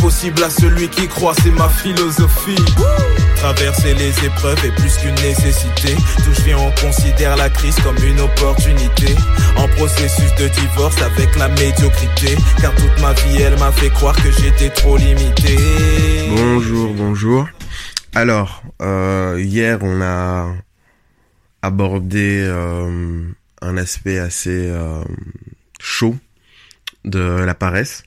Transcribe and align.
possible 0.00 0.42
à 0.42 0.50
celui 0.50 0.88
qui 0.88 1.06
croit, 1.08 1.34
c'est 1.42 1.50
ma 1.50 1.68
philosophie. 1.68 2.56
Traverser 3.36 3.94
les 3.94 4.10
épreuves 4.24 4.64
est 4.64 4.74
plus 4.76 4.96
qu'une 4.96 5.14
nécessité. 5.16 5.94
D'où 6.24 6.34
je 6.34 6.42
viens, 6.42 6.58
on 6.58 6.70
considère 6.80 7.36
la 7.36 7.48
crise 7.48 7.76
comme 7.80 7.96
une 8.04 8.20
opportunité. 8.20 9.14
En 9.56 9.68
processus 9.76 10.34
de 10.36 10.48
divorce 10.48 11.00
avec 11.02 11.36
la 11.36 11.48
médiocrité. 11.48 12.36
Car 12.60 12.74
toute 12.74 13.00
ma 13.00 13.12
vie, 13.12 13.42
elle 13.42 13.58
m'a 13.58 13.72
fait 13.72 13.90
croire 13.90 14.16
que 14.16 14.30
j'étais 14.30 14.70
trop 14.70 14.96
limité. 14.96 15.56
Bonjour, 16.36 16.94
bonjour. 16.94 17.48
Alors, 18.14 18.62
euh, 18.82 19.40
hier, 19.40 19.78
on 19.82 20.00
a 20.00 20.52
abordé 21.62 22.42
euh, 22.44 23.22
un 23.60 23.76
aspect 23.76 24.18
assez 24.18 24.68
euh, 24.68 25.04
chaud 25.80 26.16
de 27.04 27.20
la 27.20 27.54
paresse, 27.54 28.02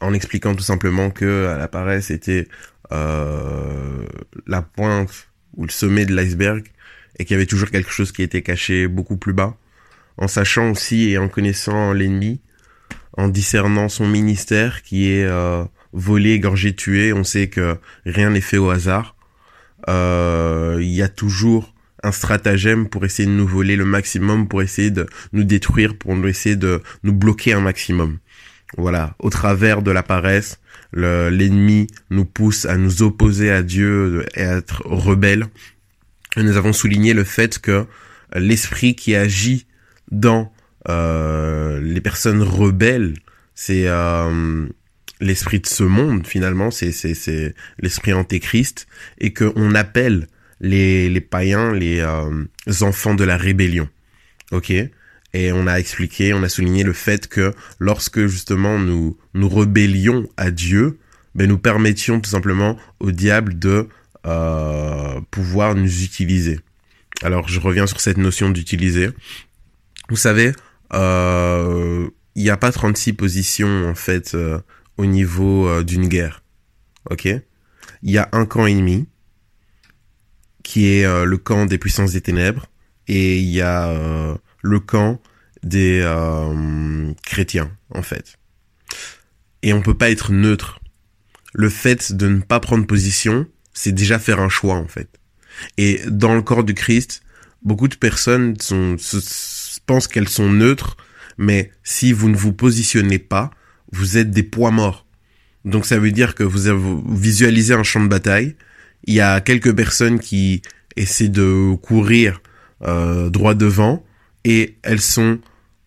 en 0.00 0.14
expliquant 0.14 0.54
tout 0.54 0.62
simplement 0.62 1.10
que 1.10 1.54
la 1.58 1.68
paresse 1.68 2.10
était 2.10 2.48
euh, 2.92 4.06
la 4.46 4.62
pointe 4.62 5.28
ou 5.56 5.64
le 5.64 5.70
sommet 5.70 6.04
de 6.06 6.14
l'iceberg 6.14 6.64
et 7.18 7.24
qu'il 7.24 7.34
y 7.34 7.36
avait 7.36 7.46
toujours 7.46 7.70
quelque 7.70 7.90
chose 7.90 8.12
qui 8.12 8.22
était 8.22 8.42
caché 8.42 8.88
beaucoup 8.88 9.16
plus 9.16 9.32
bas, 9.32 9.56
en 10.16 10.28
sachant 10.28 10.70
aussi 10.70 11.10
et 11.10 11.18
en 11.18 11.28
connaissant 11.28 11.92
l'ennemi, 11.92 12.40
en 13.16 13.28
discernant 13.28 13.88
son 13.88 14.06
ministère 14.06 14.82
qui 14.82 15.10
est 15.10 15.24
euh, 15.24 15.64
volé, 15.92 16.30
égorgé, 16.30 16.74
tué, 16.74 17.12
on 17.12 17.24
sait 17.24 17.48
que 17.48 17.76
rien 18.04 18.30
n'est 18.30 18.40
fait 18.40 18.58
au 18.58 18.70
hasard. 18.70 19.16
Euh, 19.88 20.78
il 20.80 20.90
y 20.90 21.02
a 21.02 21.08
toujours 21.08 21.74
un 22.02 22.12
stratagème 22.12 22.88
pour 22.88 23.04
essayer 23.04 23.26
de 23.26 23.34
nous 23.34 23.46
voler 23.46 23.76
le 23.76 23.84
maximum, 23.84 24.48
pour 24.48 24.60
essayer 24.60 24.90
de 24.90 25.06
nous 25.32 25.44
détruire, 25.44 25.96
pour 25.96 26.14
essayer 26.26 26.56
de 26.56 26.82
nous 27.02 27.12
bloquer 27.12 27.54
un 27.54 27.60
maximum. 27.60 28.18
Voilà, 28.76 29.14
au 29.18 29.30
travers 29.30 29.82
de 29.82 29.90
la 29.90 30.02
paresse, 30.02 30.58
l'ennemi 30.92 31.86
nous 32.10 32.24
pousse 32.24 32.66
à 32.66 32.76
nous 32.76 33.02
opposer 33.02 33.50
à 33.50 33.62
Dieu 33.62 34.24
et 34.34 34.42
à 34.42 34.56
être 34.56 34.82
rebelles. 34.84 35.46
Et 36.36 36.42
nous 36.42 36.56
avons 36.56 36.72
souligné 36.72 37.14
le 37.14 37.24
fait 37.24 37.58
que 37.58 37.86
l'esprit 38.34 38.94
qui 38.96 39.14
agit 39.14 39.66
dans 40.10 40.52
euh, 40.88 41.80
les 41.80 42.00
personnes 42.00 42.42
rebelles, 42.42 43.14
c'est 43.54 43.84
euh, 43.86 44.66
l'esprit 45.20 45.60
de 45.60 45.66
ce 45.66 45.84
monde 45.84 46.26
finalement, 46.26 46.70
c'est 46.70 46.92
c'est 46.92 47.54
l'esprit 47.78 48.12
antéchrist 48.12 48.86
et 49.18 49.32
que 49.32 49.52
on 49.56 49.74
appelle 49.74 50.26
les 50.60 51.08
les 51.08 51.20
païens 51.20 51.72
les 51.72 52.00
euh, 52.00 52.44
enfants 52.82 53.14
de 53.14 53.24
la 53.24 53.36
rébellion. 53.36 53.88
OK? 54.50 54.72
Et 55.34 55.52
on 55.52 55.66
a 55.66 55.74
expliqué, 55.74 56.32
on 56.32 56.42
a 56.44 56.48
souligné 56.48 56.84
le 56.84 56.92
fait 56.92 57.26
que 57.26 57.52
lorsque 57.80 58.26
justement 58.26 58.78
nous 58.78 59.18
nous 59.34 59.48
rébellions 59.48 60.28
à 60.36 60.52
Dieu, 60.52 61.00
ben 61.34 61.48
nous 61.48 61.58
permettions 61.58 62.20
tout 62.20 62.30
simplement 62.30 62.78
au 63.00 63.10
diable 63.10 63.58
de 63.58 63.88
euh, 64.26 65.20
pouvoir 65.32 65.74
nous 65.74 66.02
utiliser. 66.02 66.60
Alors 67.22 67.48
je 67.48 67.58
reviens 67.58 67.88
sur 67.88 68.00
cette 68.00 68.16
notion 68.16 68.48
d'utiliser. 68.50 69.10
Vous 70.08 70.16
savez, 70.16 70.52
euh, 70.92 72.08
il 72.36 72.44
n'y 72.44 72.50
a 72.50 72.56
pas 72.56 72.70
36 72.70 73.14
positions 73.14 73.88
en 73.88 73.94
fait 73.96 74.34
euh, 74.34 74.60
au 74.96 75.04
niveau 75.04 75.68
euh, 75.68 75.82
d'une 75.82 76.08
guerre. 76.08 76.42
Ok? 77.10 77.26
Il 77.26 78.10
y 78.10 78.18
a 78.18 78.28
un 78.30 78.46
camp 78.46 78.66
ennemi 78.66 79.08
qui 80.62 80.86
est 80.86 81.04
euh, 81.04 81.24
le 81.24 81.38
camp 81.38 81.66
des 81.66 81.78
puissances 81.78 82.12
des 82.12 82.20
ténèbres 82.20 82.66
et 83.08 83.38
il 83.38 83.50
y 83.50 83.60
a 83.60 84.38
le 84.64 84.80
camp 84.80 85.20
des 85.62 86.00
euh, 86.02 87.12
chrétiens 87.24 87.70
en 87.90 88.02
fait. 88.02 88.38
Et 89.62 89.72
on 89.72 89.82
peut 89.82 89.96
pas 89.96 90.10
être 90.10 90.32
neutre. 90.32 90.80
Le 91.52 91.68
fait 91.68 92.12
de 92.12 92.28
ne 92.28 92.40
pas 92.40 92.60
prendre 92.60 92.86
position, 92.86 93.46
c'est 93.72 93.92
déjà 93.92 94.18
faire 94.18 94.40
un 94.40 94.48
choix 94.48 94.74
en 94.74 94.88
fait. 94.88 95.08
Et 95.76 96.00
dans 96.08 96.34
le 96.34 96.42
corps 96.42 96.64
du 96.64 96.74
Christ, 96.74 97.22
beaucoup 97.62 97.88
de 97.88 97.94
personnes 97.94 98.58
sont, 98.58 98.96
se, 98.98 99.18
pensent 99.86 100.08
qu'elles 100.08 100.28
sont 100.28 100.50
neutres, 100.50 100.96
mais 101.38 101.70
si 101.84 102.12
vous 102.12 102.28
ne 102.28 102.36
vous 102.36 102.52
positionnez 102.52 103.18
pas, 103.18 103.50
vous 103.92 104.16
êtes 104.16 104.30
des 104.30 104.42
poids 104.42 104.70
morts. 104.70 105.06
Donc 105.64 105.86
ça 105.86 105.98
veut 105.98 106.10
dire 106.10 106.34
que 106.34 106.42
vous, 106.42 106.66
avez, 106.66 106.80
visualisez 107.06 107.74
un 107.74 107.82
champ 107.82 108.02
de 108.02 108.08
bataille. 108.08 108.56
Il 109.04 109.14
y 109.14 109.20
a 109.20 109.40
quelques 109.40 109.74
personnes 109.74 110.18
qui 110.18 110.62
essaient 110.96 111.28
de 111.28 111.74
courir 111.76 112.40
euh, 112.82 113.30
droit 113.30 113.54
devant 113.54 114.04
et 114.44 114.76
elles 114.82 115.00
sont 115.00 115.38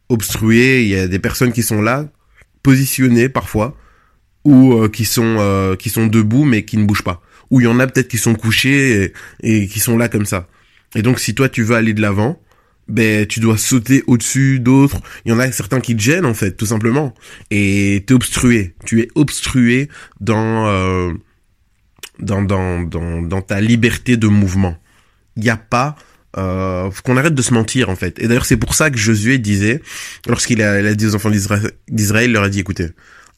obstruées. 0.09 0.83
Il 0.83 0.89
y 0.89 0.95
a 0.95 1.07
des 1.07 1.19
personnes 1.19 1.51
qui 1.51 1.63
sont 1.63 1.81
là, 1.81 2.07
positionnées 2.63 3.29
parfois, 3.29 3.77
ou 4.43 4.73
euh, 4.73 4.89
qui 4.89 5.05
sont 5.05 5.37
euh, 5.39 5.75
qui 5.75 5.89
sont 5.89 6.07
debout 6.07 6.45
mais 6.45 6.63
qui 6.63 6.77
ne 6.77 6.85
bougent 6.85 7.03
pas. 7.03 7.21
Ou 7.49 7.61
il 7.61 7.65
y 7.65 7.67
en 7.67 7.79
a 7.79 7.87
peut-être 7.87 8.07
qui 8.07 8.17
sont 8.17 8.35
couchés 8.35 9.13
et, 9.41 9.67
qui 9.67 9.79
sont 9.79 9.97
là 9.97 10.09
comme 10.09 10.25
ça. 10.25 10.47
Et 10.95 11.01
donc 11.01 11.19
si 11.19 11.35
toi 11.35 11.49
tu 11.49 11.63
veux 11.63 11.75
aller 11.75 11.93
de 11.93 12.01
l'avant, 12.01 12.41
ben 12.87 13.25
tu 13.25 13.39
dois 13.39 13.57
sauter 13.57 14.03
au-dessus 14.07 14.59
d'autres. 14.59 15.01
Il 15.25 15.31
y 15.31 15.35
en 15.35 15.39
a 15.39 15.51
certains 15.51 15.81
qui 15.81 15.95
te 15.95 16.01
gênent 16.01 16.25
en 16.25 16.33
fait, 16.33 16.51
tout 16.51 16.65
simplement. 16.65 17.13
Et 17.51 18.03
t'es 18.07 18.13
obstrué. 18.13 18.75
Tu 18.85 19.01
es 19.01 19.09
obstrué 19.15 19.89
dans 20.19 20.67
euh, 20.67 21.13
dans, 22.19 22.41
dans 22.41 22.81
dans 22.81 23.21
dans 23.21 23.41
ta 23.41 23.61
liberté 23.61 24.17
de 24.17 24.27
mouvement. 24.27 24.77
Il 25.35 25.43
n'y 25.43 25.49
a 25.49 25.57
pas 25.57 25.95
euh, 26.37 26.89
qu'on 27.03 27.17
arrête 27.17 27.33
de 27.33 27.41
se 27.41 27.53
mentir 27.53 27.89
en 27.89 27.95
fait. 27.95 28.19
Et 28.19 28.27
d'ailleurs 28.27 28.45
c'est 28.45 28.57
pour 28.57 28.75
ça 28.75 28.89
que 28.89 28.97
Josué 28.97 29.37
disait, 29.37 29.81
lorsqu'il 30.27 30.61
a, 30.61 30.73
a 30.73 30.93
dit 30.93 31.07
aux 31.07 31.15
enfants 31.15 31.31
d'Israël, 31.31 32.29
il 32.29 32.33
leur 32.33 32.43
a 32.43 32.49
dit 32.49 32.59
écoutez, 32.59 32.89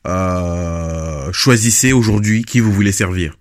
euh, 0.08 1.32
choisissez 1.32 1.94
aujourd'hui 1.94 2.44
qui 2.44 2.60
vous 2.60 2.72
voulez 2.72 2.92
servir. 2.92 3.38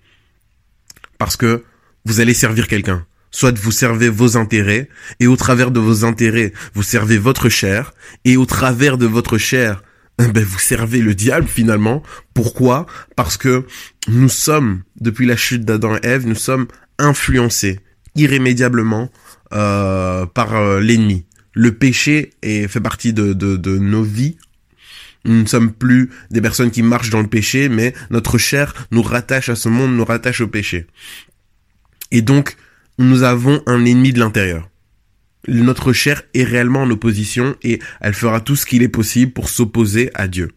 Parce 1.19 1.37
que 1.37 1.65
vous 2.05 2.21
allez 2.21 2.35
servir 2.35 2.69
quelqu'un. 2.69 3.07
Soit 3.31 3.59
vous 3.59 3.73
servez 3.73 4.09
vos 4.09 4.37
intérêts, 4.37 4.89
et 5.21 5.27
au 5.27 5.37
travers 5.37 5.71
de 5.71 5.81
vos 5.81 6.05
intérêts, 6.05 6.53
vous 6.73 6.83
servez 6.83 7.19
votre 7.19 7.51
chair, 7.51 7.93
et 8.25 8.39
au 8.39 8.47
travers 8.47 8.97
de 8.97 9.05
votre 9.05 9.37
chair, 9.37 9.83
ben 10.19 10.43
vous 10.43 10.59
servez 10.59 11.01
le 11.01 11.15
diable 11.15 11.47
finalement. 11.47 12.03
Pourquoi? 12.33 12.87
Parce 13.17 13.37
que 13.37 13.67
nous 14.09 14.31
sommes, 14.31 14.83
depuis 15.01 15.27
la 15.27 15.37
chute 15.37 15.65
d'Adam 15.65 15.97
et 15.97 16.07
Ève, 16.07 16.27
nous 16.27 16.35
sommes 16.35 16.67
influencés 16.99 17.81
irrémédiablement 18.17 19.11
euh, 19.53 20.27
par 20.27 20.57
euh, 20.57 20.81
l'ennemi. 20.81 21.25
Le 21.55 21.73
péché 21.73 22.31
est, 22.43 22.69
fait 22.69 22.81
partie 22.81 23.13
de, 23.13 23.33
de, 23.33 23.57
de 23.57 23.79
nos 23.79 24.03
vies. 24.03 24.37
Nous 25.25 25.43
ne 25.43 25.47
sommes 25.47 25.73
plus 25.73 26.11
des 26.31 26.41
personnes 26.41 26.71
qui 26.71 26.83
marchent 26.83 27.11
dans 27.11 27.21
le 27.21 27.29
péché, 27.29 27.69
mais 27.69 27.95
notre 28.11 28.39
chair 28.39 28.75
nous 28.91 29.03
rattache 29.03 29.49
à 29.49 29.57
ce 29.57 29.69
monde, 29.69 29.97
nous 29.97 30.05
rattache 30.05 30.41
au 30.41 30.49
péché. 30.49 30.87
Et 32.11 32.23
donc, 32.23 32.57
nous 32.99 33.23
avons 33.23 33.63
un 33.67 33.85
ennemi 33.85 34.13
de 34.13 34.21
l'intérieur. 34.21 34.69
Notre 35.47 35.93
chair 35.93 36.23
est 36.35 36.45
réellement 36.45 36.83
en 36.83 36.91
opposition 36.91 37.57
et 37.63 37.81
elle 38.01 38.15
fera 38.15 38.41
tout 38.41 38.57
ce 38.57 38.67
qu'il 38.67 38.83
est 38.83 38.89
possible 38.89 39.33
pour 39.33 39.49
s'opposer 39.49 40.11
à 40.15 40.29
Dieu. 40.29 40.51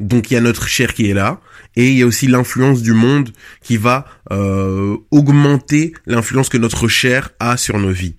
Donc 0.00 0.30
il 0.30 0.34
y 0.34 0.36
a 0.36 0.40
notre 0.40 0.66
chair 0.66 0.92
qui 0.94 1.08
est 1.08 1.14
là 1.14 1.40
et 1.76 1.88
il 1.90 1.98
y 1.98 2.02
a 2.02 2.06
aussi 2.06 2.26
l'influence 2.26 2.82
du 2.82 2.92
monde 2.92 3.30
qui 3.62 3.76
va 3.76 4.06
euh, 4.32 4.96
augmenter 5.10 5.92
l'influence 6.06 6.48
que 6.48 6.58
notre 6.58 6.88
chair 6.88 7.30
a 7.38 7.56
sur 7.56 7.78
nos 7.78 7.90
vies. 7.90 8.16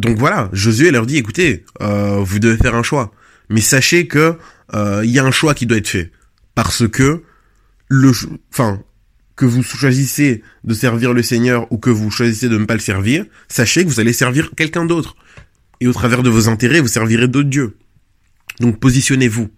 Donc 0.00 0.18
voilà, 0.18 0.48
Josué 0.54 0.90
leur 0.90 1.04
dit 1.04 1.18
écoutez, 1.18 1.64
euh, 1.82 2.20
vous 2.20 2.38
devez 2.38 2.56
faire 2.56 2.74
un 2.74 2.82
choix, 2.82 3.12
mais 3.50 3.60
sachez 3.60 4.06
que 4.06 4.38
euh, 4.72 5.02
il 5.04 5.10
y 5.10 5.18
a 5.18 5.24
un 5.24 5.30
choix 5.30 5.52
qui 5.52 5.66
doit 5.66 5.76
être 5.76 5.88
fait 5.88 6.10
parce 6.54 6.88
que 6.88 7.22
le, 7.88 8.10
enfin 8.50 8.82
que 9.36 9.44
vous 9.44 9.62
choisissez 9.62 10.42
de 10.64 10.72
servir 10.72 11.12
le 11.12 11.22
Seigneur 11.22 11.70
ou 11.70 11.76
que 11.76 11.90
vous 11.90 12.10
choisissez 12.10 12.48
de 12.48 12.56
ne 12.56 12.64
pas 12.64 12.74
le 12.74 12.80
servir, 12.80 13.26
sachez 13.48 13.84
que 13.84 13.90
vous 13.90 14.00
allez 14.00 14.14
servir 14.14 14.52
quelqu'un 14.56 14.86
d'autre. 14.86 15.16
Et 15.80 15.86
au 15.86 15.92
travers 15.92 16.22
de 16.22 16.30
vos 16.30 16.48
intérêts, 16.48 16.80
vous 16.80 16.88
servirez 16.88 17.28
d'autres 17.28 17.50
dieux. 17.50 17.76
Donc 18.60 18.80
positionnez-vous. 18.80 19.50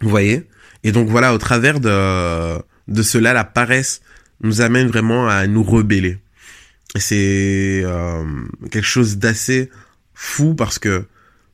Vous 0.00 0.08
voyez? 0.08 0.46
Et 0.84 0.92
donc 0.92 1.08
voilà, 1.08 1.34
au 1.34 1.38
travers 1.38 1.80
de, 1.80 2.58
de 2.88 3.02
cela, 3.02 3.34
la 3.34 3.44
paresse 3.44 4.00
nous 4.42 4.62
amène 4.62 4.88
vraiment 4.88 5.28
à 5.28 5.46
nous 5.46 5.62
rebeller. 5.62 6.18
C'est 6.96 7.82
euh, 7.84 8.24
quelque 8.70 8.86
chose 8.86 9.18
d'assez 9.18 9.70
fou 10.14 10.54
parce 10.54 10.78
que 10.78 11.06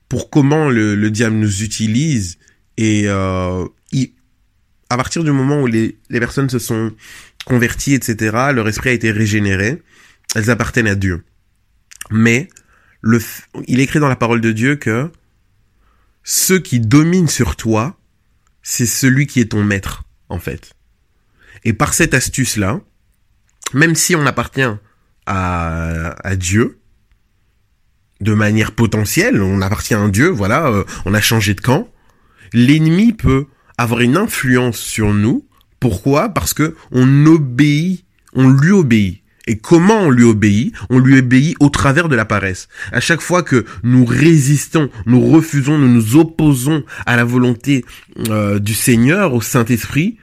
pour 0.08 0.30
comment 0.30 0.70
le, 0.70 0.94
le 0.94 1.10
diable 1.10 1.36
nous 1.36 1.62
utilise 1.62 2.38
et 2.76 3.04
euh, 3.06 3.66
il, 3.92 4.12
à 4.90 4.96
partir 4.96 5.24
du 5.24 5.32
moment 5.32 5.62
où 5.62 5.66
les, 5.66 5.98
les 6.10 6.20
personnes 6.20 6.48
se 6.48 6.58
sont 6.58 6.92
converties, 7.44 7.94
etc., 7.94 8.16
leur 8.52 8.68
esprit 8.68 8.90
a 8.90 8.92
été 8.92 9.10
régénéré, 9.10 9.82
elles 10.34 10.50
appartiennent 10.50 10.86
à 10.86 10.94
Dieu. 10.94 11.24
Mais 12.10 12.48
le, 13.00 13.20
il 13.66 13.80
écrit 13.80 14.00
dans 14.00 14.08
la 14.08 14.16
parole 14.16 14.40
de 14.40 14.52
Dieu 14.52 14.76
que 14.76 15.10
ceux 16.22 16.58
qui 16.58 16.80
dominent 16.80 17.28
sur 17.28 17.56
toi, 17.56 17.98
c'est 18.62 18.86
celui 18.86 19.26
qui 19.26 19.40
est 19.40 19.50
ton 19.50 19.62
maître, 19.62 20.04
en 20.28 20.38
fait. 20.38 20.74
Et 21.64 21.72
par 21.72 21.92
cette 21.92 22.14
astuce-là, 22.14 22.80
même 23.72 23.94
si 23.94 24.16
on 24.16 24.26
appartient 24.26 24.62
à, 25.26 26.14
à 26.26 26.36
Dieu, 26.36 26.78
de 28.20 28.34
manière 28.34 28.72
potentielle, 28.72 29.42
on 29.42 29.60
appartient 29.60 29.94
à 29.94 30.00
un 30.00 30.08
dieu, 30.08 30.28
voilà, 30.28 30.68
euh, 30.68 30.84
on 31.04 31.14
a 31.14 31.20
changé 31.20 31.54
de 31.54 31.60
camp. 31.60 31.88
L'ennemi 32.52 33.12
peut 33.12 33.46
avoir 33.78 34.00
une 34.00 34.16
influence 34.16 34.78
sur 34.78 35.12
nous. 35.12 35.46
Pourquoi? 35.80 36.30
Parce 36.30 36.54
que 36.54 36.76
on 36.90 37.26
obéit, 37.26 38.04
on 38.32 38.48
lui 38.48 38.70
obéit. 38.70 39.22
Et 39.46 39.58
comment 39.58 40.00
on 40.00 40.10
lui 40.10 40.24
obéit? 40.24 40.72
On 40.88 40.98
lui 40.98 41.18
obéit 41.18 41.56
au 41.60 41.68
travers 41.68 42.08
de 42.08 42.16
la 42.16 42.24
paresse. 42.24 42.68
À 42.92 43.00
chaque 43.00 43.20
fois 43.20 43.42
que 43.42 43.66
nous 43.82 44.06
résistons, 44.06 44.88
nous 45.04 45.20
refusons, 45.20 45.76
nous 45.76 45.88
nous 45.88 46.16
opposons 46.16 46.82
à 47.04 47.16
la 47.16 47.24
volonté 47.24 47.84
euh, 48.30 48.58
du 48.58 48.72
Seigneur, 48.72 49.34
au 49.34 49.42
Saint-Esprit, 49.42 50.16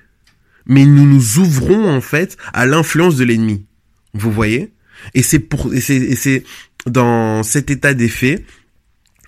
mais 0.66 0.86
nous 0.86 1.06
nous 1.06 1.38
ouvrons 1.38 1.88
en 1.88 2.02
fait 2.02 2.36
à 2.54 2.66
l'influence 2.66 3.16
de 3.16 3.26
l'ennemi. 3.26 3.68
Vous 4.16 4.32
voyez? 4.32 4.74
Et 5.14 5.24
c'est 5.24 5.40
pour 5.40 5.74
et 5.74 5.82
c'est 5.82 6.44
dans 6.86 7.44
cet 7.44 7.70
état 7.70 7.94
d'effet 7.94 8.46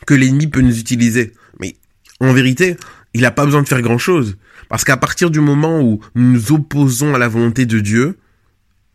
que 0.06 0.14
l'ennemi 0.14 0.48
peut 0.48 0.62
nous 0.62 0.78
utiliser. 0.78 1.34
Mais 1.60 1.76
en 2.20 2.34
vérité, 2.34 2.78
il 3.14 3.22
n'a 3.22 3.32
pas 3.32 3.46
besoin 3.46 3.62
de 3.62 3.68
faire 3.68 3.82
grand-chose. 3.82 4.38
Parce 4.70 4.84
qu'à 4.84 4.98
partir 4.98 5.30
du 5.30 5.40
moment 5.40 5.82
où 5.82 6.02
nous 6.16 6.32
nous 6.32 6.52
opposons 6.52 7.14
à 7.14 7.18
la 7.18 7.28
volonté 7.28 7.66
de 7.66 7.80
Dieu, 7.80 8.18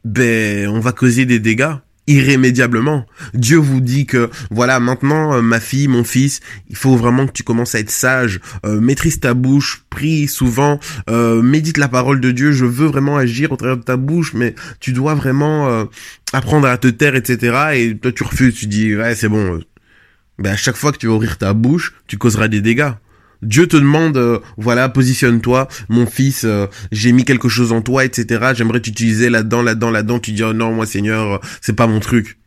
ben, 0.05 0.69
on 0.69 0.81
va 0.81 0.93
causer 0.93 1.25
des 1.25 1.39
dégâts 1.39 1.75
irrémédiablement. 2.09 3.07
Dieu 3.35 3.59
vous 3.59 3.81
dit 3.81 4.07
que 4.07 4.31
voilà 4.51 4.81
maintenant 4.81 5.35
euh, 5.35 5.43
ma 5.43 5.61
fille, 5.61 5.87
mon 5.87 6.03
fils, 6.03 6.41
il 6.69 6.77
faut 6.77 6.97
vraiment 6.97 7.27
que 7.27 7.33
tu 7.33 7.45
commences 7.45 7.75
à 7.75 7.79
être 7.79 7.91
sage, 7.91 8.41
euh, 8.67 8.81
maîtrise 8.81 9.21
ta 9.21 9.35
bouche, 9.35 9.85
prie 9.91 10.27
souvent, 10.27 10.81
euh, 11.09 11.43
médite 11.43 11.77
la 11.77 11.89
parole 11.89 12.21
de 12.21 12.33
Dieu. 12.33 12.51
Je 12.51 12.65
veux 12.65 12.87
vraiment 12.87 13.17
agir 13.17 13.53
au 13.53 13.57
travers 13.57 13.77
de 13.77 13.83
ta 13.83 13.97
bouche, 13.97 14.33
mais 14.35 14.55
tu 14.81 14.93
dois 14.93 15.15
vraiment 15.15 15.87
apprendre 16.33 16.67
à 16.67 16.79
te 16.79 16.89
taire, 16.89 17.15
etc. 17.15 17.57
Et 17.75 17.97
toi 17.97 18.11
tu 18.11 18.25
refuses, 18.25 18.55
tu 18.55 18.67
dis 18.67 18.97
ouais 18.97 19.15
c'est 19.15 19.29
bon. 19.29 19.61
Ben 20.39 20.53
à 20.53 20.57
chaque 20.57 20.77
fois 20.77 20.93
que 20.93 20.99
tu 20.99 21.07
vas 21.07 21.15
ouvrir 21.15 21.37
ta 21.37 21.53
bouche, 21.53 21.95
tu 22.07 22.17
causeras 22.17 22.49
des 22.49 22.61
dégâts. 22.61 22.93
Dieu 23.43 23.67
te 23.67 23.77
demande, 23.77 24.17
euh, 24.17 24.41
voilà, 24.57 24.89
positionne-toi, 24.89 25.69
mon 25.89 26.07
fils, 26.07 26.43
euh, 26.45 26.67
j'ai 26.91 27.13
mis 27.13 27.25
quelque 27.25 27.49
chose 27.49 27.73
en 27.73 27.83
toi, 27.83 28.05
etc. 28.05 28.53
J'aimerais 28.55 28.81
t'utiliser 28.81 29.31
là-dedans, 29.31 29.63
là-dedans, 29.63 29.91
là-dedans. 29.91 30.19
Tu 30.19 30.33
dis, 30.33 30.43
oh 30.43 30.53
non, 30.53 30.73
moi 30.73 30.87
Seigneur, 30.87 31.35
euh, 31.35 31.39
c'est 31.61 31.75
pas 31.75 31.87
mon 31.87 32.01
truc. 32.01 32.39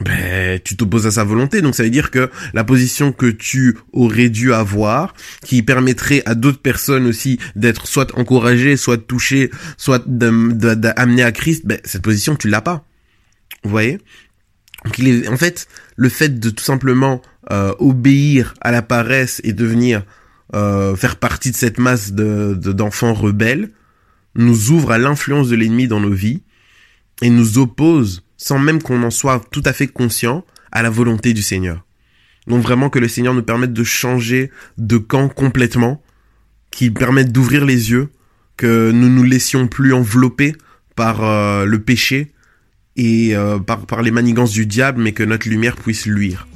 Ben, 0.00 0.58
tu 0.64 0.74
t'opposes 0.76 1.06
à 1.06 1.10
sa 1.10 1.24
volonté. 1.24 1.60
Donc 1.60 1.74
ça 1.74 1.82
veut 1.82 1.90
dire 1.90 2.10
que 2.10 2.30
la 2.54 2.64
position 2.64 3.12
que 3.12 3.26
tu 3.26 3.76
aurais 3.92 4.30
dû 4.30 4.54
avoir, 4.54 5.14
qui 5.44 5.62
permettrait 5.62 6.22
à 6.24 6.34
d'autres 6.34 6.62
personnes 6.62 7.06
aussi 7.06 7.38
d'être 7.54 7.86
soit 7.86 8.16
encouragées, 8.18 8.76
soit 8.76 8.96
touchées, 8.96 9.50
soit 9.76 10.02
d'amener 10.06 11.22
à 11.22 11.30
Christ, 11.30 11.66
ben, 11.66 11.78
cette 11.84 12.02
position, 12.02 12.36
tu 12.36 12.48
l'as 12.48 12.62
pas. 12.62 12.84
Vous 13.64 13.70
voyez? 13.70 13.98
Donc 14.84 14.98
il 14.98 15.08
est, 15.08 15.28
en 15.28 15.36
fait, 15.36 15.68
le 15.94 16.08
fait 16.08 16.40
de 16.40 16.50
tout 16.50 16.64
simplement 16.64 17.20
obéir 17.78 18.54
à 18.62 18.70
la 18.70 18.80
paresse 18.80 19.40
et 19.44 19.52
devenir 19.52 20.04
euh, 20.54 20.94
faire 20.96 21.16
partie 21.16 21.50
de 21.50 21.56
cette 21.56 21.78
masse 21.78 22.12
de 22.12 22.54
d'enfants 22.54 23.14
rebelles 23.14 23.70
nous 24.34 24.70
ouvre 24.70 24.92
à 24.92 24.98
l'influence 24.98 25.48
de 25.48 25.56
l'ennemi 25.56 25.88
dans 25.88 26.00
nos 26.00 26.12
vies 26.12 26.42
et 27.20 27.30
nous 27.30 27.58
oppose, 27.58 28.24
sans 28.36 28.58
même 28.58 28.82
qu'on 28.82 29.02
en 29.02 29.10
soit 29.10 29.42
tout 29.50 29.62
à 29.64 29.72
fait 29.72 29.86
conscient, 29.86 30.44
à 30.70 30.82
la 30.82 30.90
volonté 30.90 31.34
du 31.34 31.42
Seigneur. 31.42 31.84
Donc 32.46 32.62
vraiment 32.62 32.90
que 32.90 32.98
le 32.98 33.08
Seigneur 33.08 33.34
nous 33.34 33.42
permette 33.42 33.72
de 33.72 33.84
changer 33.84 34.50
de 34.78 34.96
camp 34.96 35.28
complètement, 35.28 36.02
qu'il 36.70 36.92
permette 36.94 37.30
d'ouvrir 37.30 37.64
les 37.64 37.90
yeux, 37.90 38.08
que 38.56 38.90
nous 38.90 39.08
nous 39.08 39.22
laissions 39.22 39.68
plus 39.68 39.92
envelopper 39.92 40.56
par 40.96 41.24
euh, 41.24 41.64
le 41.64 41.80
péché 41.80 42.32
et 42.96 43.36
euh, 43.36 43.58
par, 43.58 43.86
par 43.86 44.02
les 44.02 44.10
manigances 44.10 44.52
du 44.52 44.66
diable, 44.66 45.00
mais 45.00 45.12
que 45.12 45.22
notre 45.22 45.48
lumière 45.48 45.76
puisse 45.76 46.06
luire. 46.06 46.46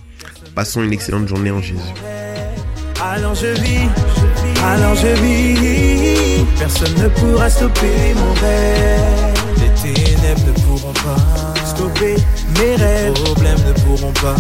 Passons 0.54 0.82
une 0.82 0.92
excellente 0.92 1.28
journée 1.28 1.50
en 1.50 1.60
Jésus. 1.60 2.15
Alors 3.12 3.35
je 3.35 3.47
vis, 3.62 3.88
alors 4.64 4.94
je 4.97 5.06
vis. 5.23 6.44
Personne 6.58 6.94
ne 7.00 7.08
pourra 7.08 7.49
stopper 7.49 8.14
mon 8.17 8.32
rêve. 8.41 9.35
Les 9.61 9.94
ténèbres 9.94 10.47
ne 10.47 10.53
pourront 10.62 10.93
pas 10.93 11.64
stopper 11.64 12.17
mes 12.58 12.75
rêves. 12.75 13.12
Les 13.14 13.23
problèmes 13.23 13.58
ne 13.67 13.73
pourront 13.82 14.12
pas 14.12 14.37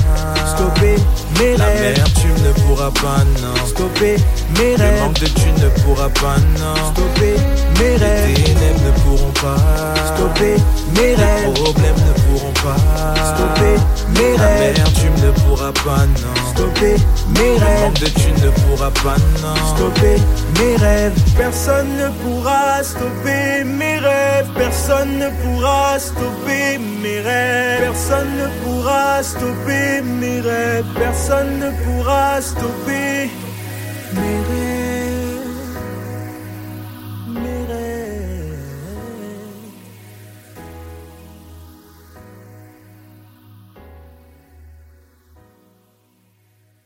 stopper 0.46 0.96
mes 1.38 1.54
rêves. 1.54 1.94
L'amertume 1.96 2.38
ne 2.44 2.52
pourra 2.62 2.90
pas, 2.90 3.24
non. 3.40 3.66
Stopper 3.66 4.16
mes 4.58 4.74
rêves. 4.74 4.94
Le 4.94 5.00
manque 5.00 5.20
de 5.20 5.26
thunes 5.26 5.60
ne 5.62 5.68
pourra 5.82 6.08
pas, 6.08 6.36
non. 6.58 6.92
Stopper 6.92 7.36
mes 7.78 7.96
rêves. 7.96 8.28
Les 8.28 8.42
ténèbres 8.42 8.80
ne 8.84 8.90
pourront 9.02 9.32
pas 9.32 9.56
stopper 10.14 10.56
mes 10.96 11.14
rêves. 11.14 11.46
Les 11.46 11.52
problèmes 11.52 12.00
ne 12.08 12.12
pourront 12.22 12.52
pas 12.52 12.76
stopper 13.34 13.76
mes 14.18 14.36
rêves. 14.36 14.95
Ne 15.22 15.30
pourra 15.30 15.72
pas, 15.72 16.06
non. 16.06 16.50
Stopper 16.50 16.96
mes 17.38 17.58
rêves. 17.58 17.60
Le 17.60 17.86
manque 17.86 18.00
de 18.00 18.06
thunes 18.06 18.44
ne 18.44 18.50
pourra 18.50 18.90
pas, 18.90 19.16
non. 19.42 19.76
Stopper 19.76 20.16
mes 20.58 20.76
rêves. 20.76 21.12
Personne 21.36 21.88
ne 21.96 22.08
pourra 22.22 22.82
stopper 22.82 23.64
mes 23.64 23.98
rêves. 23.98 24.48
Personne 24.54 25.18
ne 25.18 25.28
pourra 25.42 25.98
stopper 25.98 26.78
mes 27.02 27.20
rêves. 27.20 27.80
Personne 27.80 28.28
ne 28.36 28.48
pourra 28.64 29.22
stopper 29.22 30.02
mes 30.02 30.40
rêves. 30.40 30.84
Personne 30.96 31.58
ne 31.58 31.70
pourra 31.84 32.40
stopper 32.40 33.30
mes 34.14 34.20
rêves. 34.20 34.45